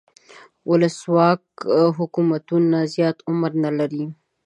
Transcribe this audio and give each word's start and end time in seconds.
ولسواک 0.69 1.43
حکومتونه 1.97 2.77
زیات 2.93 3.17
عمر 3.29 3.51
نه 3.63 3.71
لري. 3.77 4.05